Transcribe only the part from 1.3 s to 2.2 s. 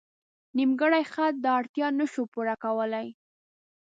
دا اړتیا نه